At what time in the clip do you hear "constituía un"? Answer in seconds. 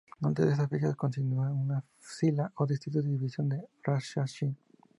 0.95-1.79